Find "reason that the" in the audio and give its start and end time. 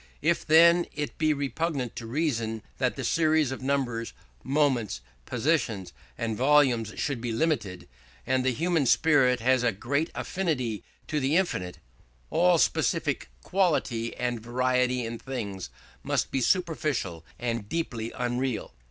2.07-3.03